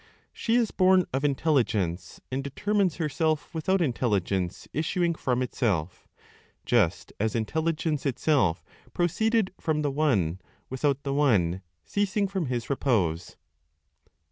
She 0.33 0.55
is 0.55 0.71
born 0.71 1.05
of 1.13 1.23
Intelligence, 1.23 2.19
and 2.31 2.43
determines 2.43 2.95
herself 2.95 3.53
without 3.53 3.83
Intelligence 3.83 4.67
issuing 4.73 5.13
from 5.13 5.43
itself, 5.43 6.07
just 6.65 7.13
as 7.19 7.35
Intelligence 7.35 8.07
itself 8.07 8.63
proceeded 8.95 9.53
from 9.61 9.83
the 9.83 9.91
One 9.91 10.41
without 10.71 11.03
the 11.03 11.13
One 11.13 11.61
ceasing 11.85 12.27
from 12.27 12.47
His 12.47 12.67
repose. 12.67 13.35